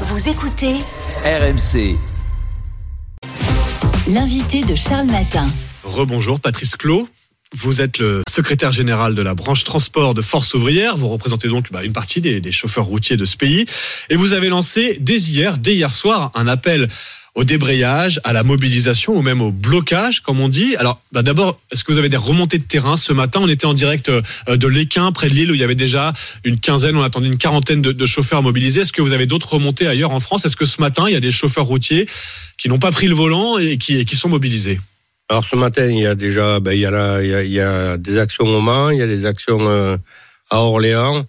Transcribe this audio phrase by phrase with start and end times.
[0.00, 0.74] Vous écoutez
[1.24, 1.96] RMC.
[4.08, 5.48] l'invité de Charles Matin.
[5.84, 7.08] Rebonjour, Patrice Clot.
[7.56, 10.96] Vous êtes le secrétaire général de la branche transport de Force ouvrière.
[10.96, 13.66] Vous représentez donc bah, une partie des, des chauffeurs routiers de ce pays.
[14.10, 16.88] Et vous avez lancé dès hier, dès hier soir, un appel
[17.34, 20.76] au débrayage, à la mobilisation ou même au blocage, comme on dit.
[20.76, 23.40] Alors, bah, d'abord, est-ce que vous avez des remontées de terrain ce matin?
[23.42, 26.12] On était en direct euh, de l'Équin, près de Lille, où il y avait déjà
[26.44, 28.82] une quinzaine, on attendait une quarantaine de, chauffeurs mobilisés.
[28.82, 30.46] Est-ce que vous avez d'autres remontées ailleurs en France?
[30.46, 32.06] Est-ce que ce matin, il y a des chauffeurs routiers
[32.56, 34.78] qui n'ont pas pris le volant et qui, sont mobilisés?
[35.28, 38.90] Alors ce matin, il y a déjà, ben, il y a, des actions au Mans,
[38.90, 39.96] il y a des actions euh,
[40.50, 41.24] à Orléans.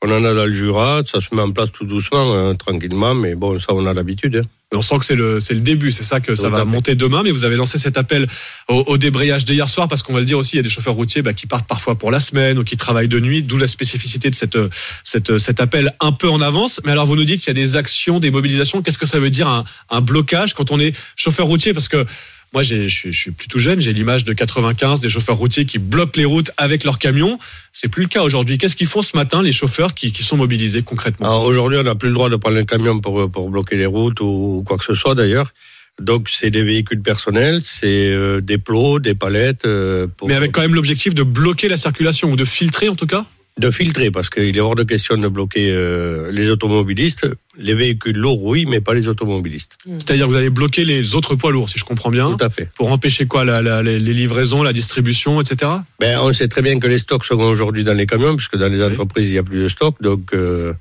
[0.00, 3.14] On en a dans le Jura, ça se met en place tout doucement, euh, tranquillement,
[3.14, 4.36] mais bon, ça on a l'habitude.
[4.36, 4.48] hein.
[4.74, 7.22] On sent que c'est le, c'est le début, c'est ça que ça va monter demain,
[7.22, 8.26] mais vous avez lancé cet appel
[8.68, 10.70] au, au débrayage d'hier soir, parce qu'on va le dire aussi, il y a des
[10.70, 13.58] chauffeurs routiers bah, qui partent parfois pour la semaine ou qui travaillent de nuit, d'où
[13.58, 14.58] la spécificité de cette,
[15.04, 16.80] cette, cet appel un peu en avance.
[16.84, 19.18] Mais alors vous nous dites qu'il y a des actions, des mobilisations, qu'est-ce que ça
[19.18, 21.74] veut dire un, un blocage quand on est chauffeur routier?
[21.74, 22.06] Parce que
[22.52, 26.26] moi, je suis, plutôt jeune, j'ai l'image de 95 des chauffeurs routiers qui bloquent les
[26.26, 27.38] routes avec leurs camions.
[27.72, 28.58] C'est plus le cas aujourd'hui.
[28.58, 31.42] Qu'est-ce qu'ils font ce matin, les chauffeurs qui, qui sont mobilisés concrètement?
[31.44, 34.20] Aujourd'hui, on n'a plus le droit de prendre un camion pour, pour bloquer les routes
[34.20, 35.52] ou quoi que ce soit d'ailleurs.
[36.00, 39.64] Donc c'est des véhicules personnels, c'est euh, des plots, des palettes.
[39.64, 42.94] euh, pour, Mais avec quand même l'objectif de bloquer la circulation ou de filtrer en
[42.94, 43.24] tout cas?
[43.58, 47.26] De filtrer, parce qu'il est hors de question de bloquer euh, les automobilistes.
[47.58, 49.76] Les véhicules lourds, oui, mais pas les automobilistes.
[49.98, 52.48] C'est-à-dire que vous allez bloquer les autres poids lourds, si je comprends bien, Tout à
[52.48, 52.70] fait.
[52.74, 55.70] pour empêcher quoi la- la- les livraisons, la distribution, etc.
[56.00, 58.68] Ben, on sait très bien que les stocks sont aujourd'hui dans les camions, puisque dans
[58.72, 59.96] les entreprises, il n'y a plus de stock.
[60.00, 60.72] Donc, euh,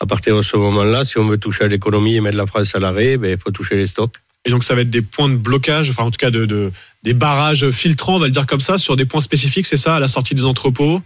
[0.00, 2.74] à partir de ce moment-là, si on veut toucher à l'économie et mettre la France
[2.74, 4.14] à l'arrêt, ben, il faut toucher les stocks.
[4.44, 6.70] Et donc ça va être des points de blocage, enfin en tout cas de, de-
[7.02, 9.96] des barrages filtrants, on va le dire comme ça, sur des points spécifiques, c'est ça,
[9.96, 11.00] à la sortie des entrepôts?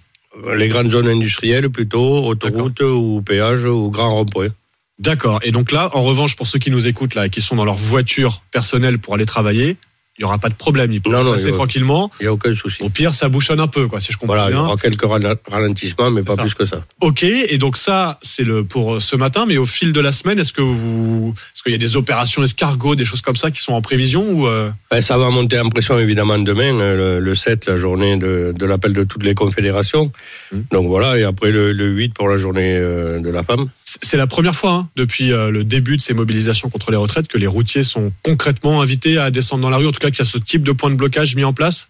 [0.57, 4.51] Les grandes zones industrielles, plutôt, autoroutes ou péages ou grands ronds-points.
[4.99, 5.41] D'accord.
[5.43, 7.65] Et donc là, en revanche, pour ceux qui nous écoutent là, et qui sont dans
[7.65, 9.77] leur voiture personnelle pour aller travailler,
[10.21, 12.11] il y aura pas de problème, ils pourront Non, passer il tranquillement.
[12.21, 12.83] Il n'y a aucun souci.
[12.83, 14.67] Au pire, ça bouchonne un peu, quoi, si je comprends Voilà, il y bien.
[14.67, 15.07] aura quelques
[15.49, 16.43] ralentissements, mais pas ça.
[16.43, 16.83] plus que ça.
[17.01, 20.13] Ok, et donc ça, c'est le pour euh, ce matin, mais au fil de la
[20.13, 23.51] semaine, est-ce que vous, est-ce qu'il y a des opérations escargots, des choses comme ça
[23.51, 27.19] qui sont en prévision ou euh, Ben, ça va monter en pression évidemment demain, euh,
[27.19, 30.13] le, le 7, la journée de, de l'appel de toutes les confédérations.
[30.53, 30.65] Mhm.
[30.71, 33.69] Donc voilà, et après le, le 8 pour la journée euh, de la femme.
[33.85, 37.39] c'est la première fois hein, depuis le début de ces mobilisations contre les retraites que
[37.39, 40.29] les routiers sont concrètement invités à descendre dans la rue, en tout cas qu'il y
[40.29, 41.89] a ce type de point de blocage mis en place?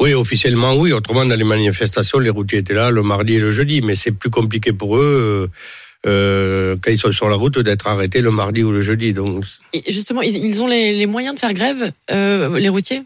[0.00, 0.92] Oui, officiellement, oui.
[0.92, 4.10] Autrement, dans les manifestations, les routiers étaient là le mardi et le jeudi, mais c'est
[4.10, 5.48] plus compliqué pour eux,
[6.04, 9.12] euh, euh, quand ils sont sur la route, d'être arrêtés le mardi ou le jeudi.
[9.12, 13.02] Donc, Et justement, ils, ont les, les moyens de faire grève, euh, les routiers?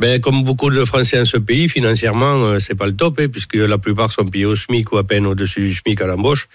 [0.00, 3.28] Ben, comme beaucoup de Français en ce pays, financièrement, euh, c'est pas le top, hein,
[3.28, 6.48] puisque la plupart sont payés au SMIC ou à peine au-dessus du SMIC à l'embauche.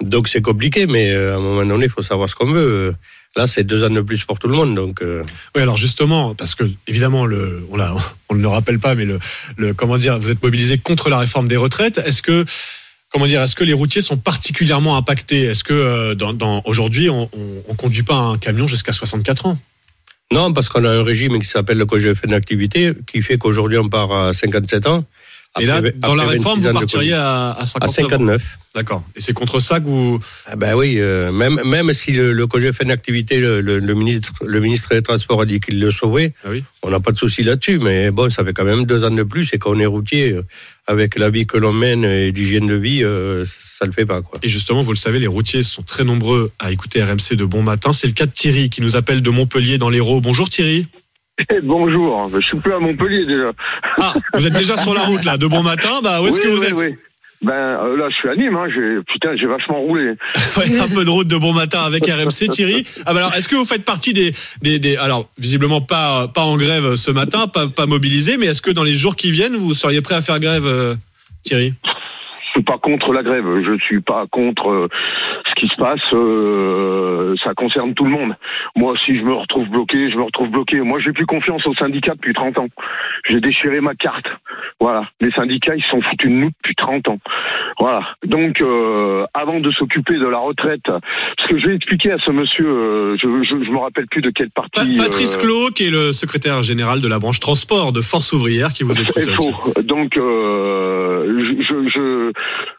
[0.00, 2.94] Donc c'est compliqué, mais euh, à un moment donné, il faut savoir ce qu'on veut.
[3.36, 5.00] Là, c'est deux ans de plus pour tout le monde, donc.
[5.02, 7.66] euh, Oui, alors justement, parce que évidemment, le,
[8.28, 9.18] on, ne le rappelle pas, mais le,
[9.56, 11.98] le comment dire, vous êtes mobilisé contre la réforme des retraites.
[12.04, 12.44] Est-ce que
[13.10, 15.44] comment dire, est-ce que les routiers sont particulièrement impactés?
[15.44, 17.30] Est-ce que euh, dans, dans- aujourd'hui, on,
[17.68, 19.58] on conduit pas un camion jusqu'à 64 ans?
[20.30, 23.76] Non, parce qu'on a un régime qui s'appelle le congé fin d'activité, qui fait qu'aujourd'hui
[23.78, 25.04] on part à 57 ans.
[25.60, 28.08] Et là, dans la réforme, 26 vous partiriez à, à À 59 ans.
[28.08, 28.58] 59.
[28.74, 29.02] D'accord.
[29.16, 30.18] Et c'est contre ça que vous.
[30.46, 32.46] Ah ben oui, euh, même, même si le, le
[32.86, 36.48] d'activité, le, le, le ministre, le ministre des Transports a dit qu'il le sauvait, Ah
[36.50, 36.64] oui.
[36.82, 39.22] on n'a pas de souci là-dessus, mais bon, ça fait quand même deux ans de
[39.24, 40.42] plus, et quand on est routier, euh,
[40.86, 44.22] avec la vie que l'on mène et l'hygiène de vie, euh, ça le fait pas,
[44.22, 44.38] quoi.
[44.42, 47.62] Et justement, vous le savez, les routiers sont très nombreux à écouter RMC de bon
[47.62, 47.92] matin.
[47.92, 50.22] C'est le cas de Thierry qui nous appelle de Montpellier dans l'Hérault.
[50.22, 50.86] Bonjour Thierry.
[51.38, 53.52] Eh, bonjour, je suis plus à Montpellier déjà.
[54.00, 56.00] Ah, vous êtes déjà sur la route là, de bon matin.
[56.02, 56.96] Bah, où est-ce oui, que vous oui, êtes oui.
[57.40, 58.54] Ben euh, là, je suis à Nîmes.
[58.54, 58.68] Hein.
[58.72, 60.12] J'ai, putain, j'ai vachement roulé.
[60.56, 62.84] Ouais, un peu de route de bon matin avec RMC, Thierry.
[63.06, 66.42] Ah bah alors, est-ce que vous faites partie des, des, des alors visiblement pas pas
[66.42, 69.56] en grève ce matin, pas pas mobilisé, mais est-ce que dans les jours qui viennent,
[69.56, 70.94] vous seriez prêt à faire grève, euh,
[71.42, 71.74] Thierry?
[72.52, 73.44] Suis pas contre la grève.
[73.64, 74.88] Je suis pas contre euh,
[75.48, 76.00] ce qui se passe.
[76.12, 78.34] euh, ça concerne tout le monde.
[78.76, 80.80] Moi, si je me retrouve bloqué, je me retrouve bloqué.
[80.80, 82.68] Moi, j'ai plus confiance aux syndicats depuis 30 ans.
[83.28, 84.26] J'ai déchiré ma carte.
[84.80, 85.08] Voilà.
[85.20, 87.18] Les syndicats, ils se sont foutus de nous depuis 30 ans.
[87.78, 88.02] Voilà.
[88.24, 92.30] Donc, euh, avant de s'occuper de la retraite, parce que je vais expliquer à ce
[92.30, 94.96] monsieur, euh, je, je, je me rappelle plus de quelle Pa- partie.
[94.96, 98.72] Patrice euh, Clot, qui est le secrétaire général de la branche transport de Force ouvrière,
[98.72, 99.12] qui vous écoute.
[99.24, 99.52] C'est faux.
[99.82, 101.88] Donc, euh, je, je,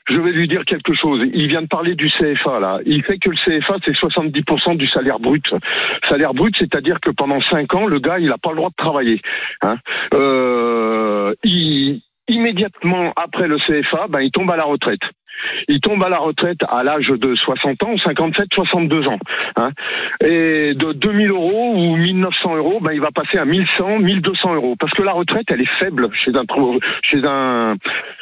[0.10, 1.22] je, vais lui dire quelque chose.
[1.34, 2.80] Il vient de parler du CFA, là.
[2.86, 5.46] Il fait que le CFA, c'est 70% du salaire brut.
[6.08, 8.76] Salaire brut, c'est-à-dire que pendant 5 ans, le gars, il n'a pas le droit de
[8.76, 9.22] travailler.
[9.62, 9.78] Hein.
[10.14, 11.34] Euh,
[12.28, 15.02] immédiatement après le CFA, ben, il tombe à la retraite.
[15.68, 19.19] Il tombe à la retraite à l'âge de 60 ans, 57, 62 ans.
[19.56, 19.71] Hein.
[20.21, 24.75] Et de 2000 euros ou 1900 euros, ben, il va passer à 1100, 1200 euros.
[24.80, 26.44] Parce que la retraite, elle est faible chez un,
[27.03, 27.75] chez un,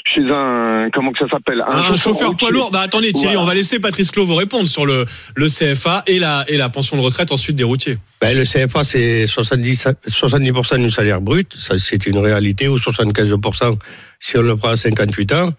[0.05, 1.63] chez un, comment que ça s'appelle?
[1.67, 2.71] Un, chauffeur poids lourd.
[2.71, 3.41] Bah attendez Thierry, Voilà.
[3.41, 5.05] on va laisser Patrice Clos vous répondre sur le,
[5.35, 7.97] le CFA et la, et la pension de retraite ensuite des routiers.
[8.21, 13.77] Ben, le CFA, c'est 70, 70% du salaire brut, ça c'est une réalité, ou 75%
[14.19, 15.49] si on le prend à 58 ans.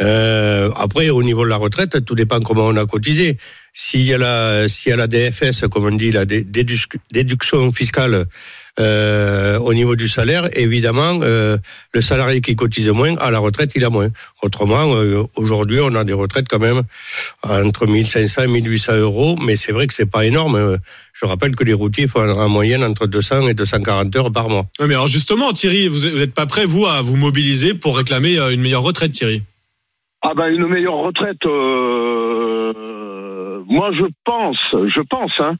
[0.00, 3.36] Euh, après, au niveau de la retraite, tout dépend comment on a cotisé.
[3.74, 6.96] S'il y a la, s'il y a la DFS, comme on dit, la dé- déduc-
[7.12, 8.24] déduction fiscale
[8.80, 11.58] euh, au niveau du salaire, évidemment, euh,
[11.92, 14.08] le salarié qui cotise moins, à la retraite, il a moins.
[14.42, 16.82] Autrement, euh, aujourd'hui, on a des retraites quand même
[17.42, 20.78] entre 1500 et 1800 euros, mais c'est vrai que c'est pas énorme.
[21.12, 24.66] Je rappelle que les routiers font en moyenne entre 200 et 240 heures par mois.
[24.80, 28.38] Ouais, mais alors justement, Thierry, vous n'êtes pas prêt, vous, à vous mobiliser pour réclamer
[28.38, 29.42] euh, une meilleure retraite, Thierry?
[30.30, 31.38] Ah ben une meilleure retraite.
[32.38, 35.32] euh, moi je pense, je pense.
[35.38, 35.54] Hein,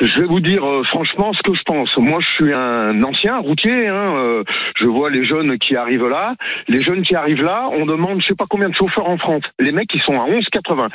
[0.00, 1.96] je vais vous dire euh, franchement ce que je pense.
[1.96, 3.88] Moi je suis un ancien routier.
[3.88, 4.44] Hein, euh,
[4.78, 6.34] je vois les jeunes qui arrivent là.
[6.68, 9.42] Les jeunes qui arrivent là, on demande je sais pas combien de chauffeurs en France.
[9.58, 10.88] Les mecs ils sont à 11,80.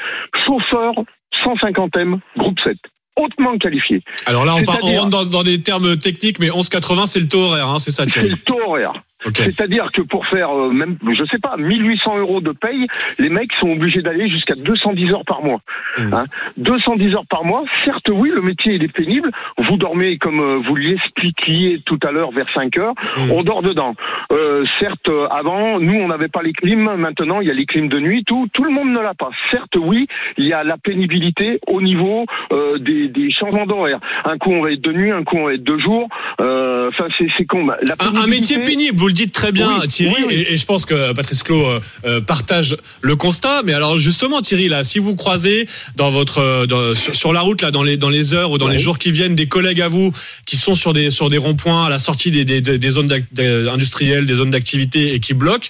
[0.46, 0.94] Chauffeur
[1.44, 2.78] 150M groupe 7
[3.19, 4.02] hautement qualifié.
[4.28, 7.19] Alors là, on, part- on C'est-à-dire- rentre dans, dans des termes techniques, mais 11,80, c'est
[7.19, 8.94] le taux horaire, hein, c'est ça, C'est le taux horaire.
[9.24, 12.88] C'est-à-dire que pour faire euh, même, je sais pas, 1800 euros de paye,
[13.19, 15.60] les mecs sont obligés d'aller jusqu'à 210 heures par mois.
[15.98, 16.14] Mmh.
[16.14, 16.25] Hein
[16.58, 19.31] 210 heures par mois, certes oui, le métier il est pénible.
[19.58, 23.31] Vous dormez comme euh, vous l'expliquiez tout à l'heure vers 5 heures, Mmh.
[23.31, 23.96] on dort dedans.
[24.31, 27.66] Euh, certes, euh, avant, nous on n'avait pas les clims, maintenant il y a les
[27.66, 29.30] clims de nuit, tout, tout le monde ne l'a pas.
[29.52, 34.00] Certes oui, il y a la pénibilité au niveau euh, des, des changements d'horaire.
[34.25, 36.08] Un coup on va être de nuit, un coup on va être de jour.
[36.40, 37.66] Enfin c'est c'est con.
[37.68, 40.33] La Un, un métier pénible, vous le dites très bien, Oui, Thierry, oui, oui.
[40.33, 43.62] Et, et je pense que Patrice Clos euh, euh, partage le constat.
[43.63, 45.65] Mais alors justement, Thierry, là, si vous croisez
[45.95, 48.57] dans votre euh, dans- sur, sur la route là, dans les dans les heures ou
[48.57, 50.12] dans les jours qui viennent, des collègues à vous
[50.45, 53.09] qui sont sur des sur des ronds-points à la sortie des, des, des zones
[53.71, 55.69] industrielles, des zones d'activité et qui bloquent,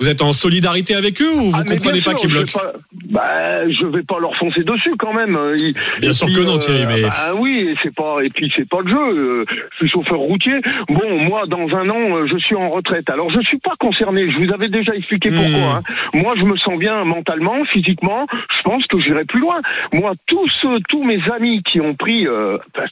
[0.00, 2.72] vous êtes en solidarité avec eux ou vous Ah, comprenez pas qu'ils bloquent pas-
[3.10, 5.38] bah, je vais pas leur foncer dessus quand même.
[5.58, 8.52] Ils- Bien et sûr puis, que non, Thierry, mais- Bah oui, c'est pas et puis
[8.54, 8.96] c'est pas le jeu.
[8.98, 10.60] Euh, Je suis chauffeur routier.
[10.88, 13.08] Bon, moi, dans un an, euh, je suis en retraite.
[13.10, 14.30] Alors, je suis pas concerné.
[14.30, 15.36] Je vous avais déjà expliqué Hmm.
[15.36, 15.76] pourquoi.
[15.76, 15.82] hein.
[16.14, 18.26] Moi, je me sens bien mentalement, physiquement.
[18.56, 19.60] Je pense que j'irai plus loin.
[19.92, 22.26] Moi, tous ceux, tous mes amis qui ont pris.
[22.26, 22.84] euh, bah,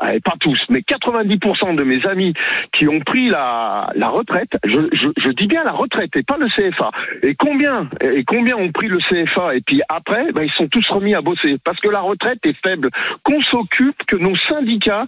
[0.00, 2.34] pas tous, mais 90% de mes amis
[2.72, 6.36] qui ont pris la, la retraite, je, je, je dis bien la retraite et pas
[6.38, 6.90] le CFA.
[7.22, 10.86] Et combien et combien ont pris le CFA et puis après, ben, ils sont tous
[10.90, 12.90] remis à bosser parce que la retraite est faible.
[13.22, 15.06] Qu'on s'occupe que nos syndicats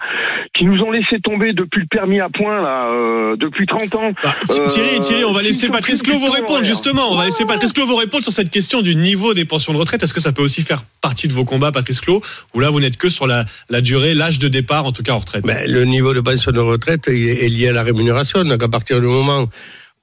[0.55, 4.12] qui nous ont laissé tomber depuis le permis à point là, euh, depuis 30 ans.
[4.23, 7.11] Bah, Euh, Thierry, Thierry, on va laisser Patrice Clos vous répondre justement.
[7.11, 9.79] On va laisser Patrice Clos vous répondre sur cette question du niveau des pensions de
[9.79, 10.03] retraite.
[10.03, 12.21] Est-ce que ça peut aussi faire partie de vos combats, Patrice Clos,
[12.55, 15.12] ou là vous n'êtes que sur la, la durée, l'âge de départ, en tout cas
[15.12, 18.44] en retraite le niveau de pension de retraite est lié à la rémunération.
[18.44, 19.49] Donc à partir du moment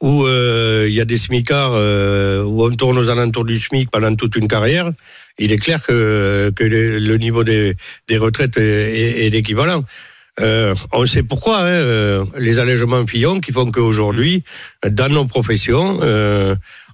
[0.02, 3.90] où euh, il y a des smicards, euh, où on tourne aux alentours du SMIC
[3.90, 4.92] pendant toute une carrière,
[5.40, 7.76] il est clair que, le, niveau des,
[8.12, 9.84] retraites est, est- équivalent.
[10.40, 14.44] Euh, on sait pourquoi, hein, euh, les allègements Fillon qui font qu'aujourd'hui,
[14.90, 16.00] dans nos professions,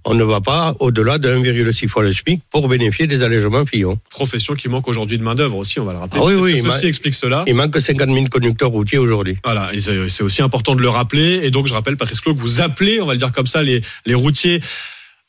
[0.05, 3.99] on ne va pas au-delà de 1,6 fois le SMIC pour bénéficier des allègements Fillon.
[4.09, 6.21] Profession qui manque aujourd'hui de main d'œuvre aussi, on va le rappeler.
[6.23, 7.43] Ah oui, oui, Ceci explique cela.
[7.47, 9.37] Il manque 50 000 conducteurs routiers aujourd'hui.
[9.43, 9.71] Voilà,
[10.07, 11.41] c'est aussi important de le rappeler.
[11.43, 13.61] Et donc, je rappelle, Patrice Clos, que vous appelez, on va le dire comme ça,
[13.61, 14.61] les, les routiers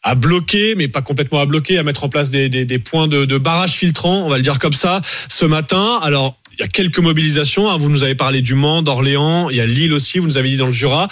[0.03, 3.07] à bloquer, mais pas complètement à bloquer, à mettre en place des, des, des points
[3.09, 5.99] de, de barrage filtrants, on va le dire comme ça, ce matin.
[6.03, 7.69] Alors, il y a quelques mobilisations.
[7.71, 7.77] hein.
[7.77, 10.49] Vous nous avez parlé du Mans, d'Orléans, il y a Lille aussi, vous nous avez
[10.49, 11.09] dit dans le Jura.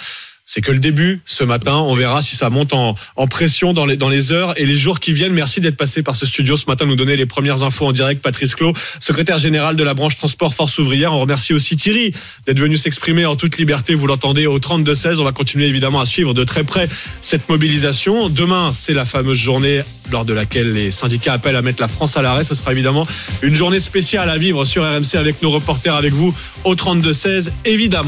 [0.51, 1.75] C'est que le début ce matin.
[1.75, 2.95] On verra si ça monte en,
[3.27, 5.33] pression dans les, dans les heures et les jours qui viennent.
[5.33, 8.19] Merci d'être passé par ce studio ce matin, nous donner les premières infos en direct.
[8.23, 11.13] Patrice Clos, secrétaire général de la branche transport Force ouvrière.
[11.13, 12.15] On remercie aussi Thierry
[12.47, 13.93] d'être venu s'exprimer en toute liberté.
[13.93, 15.19] Vous l'entendez au 32-16.
[15.19, 16.89] On va continuer évidemment à suivre de très près
[17.21, 18.29] cette mobilisation.
[18.29, 22.17] Demain, c'est la fameuse journée lors de laquelle les syndicats appellent à mettre la France
[22.17, 22.43] à l'arrêt.
[22.43, 23.05] Ce sera évidemment
[23.43, 28.07] une journée spéciale à vivre sur RMC avec nos reporters, avec vous au 32-16, évidemment.